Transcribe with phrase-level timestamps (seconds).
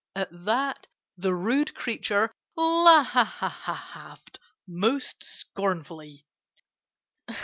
[0.15, 6.25] At that the rude creature laughed most scornfully.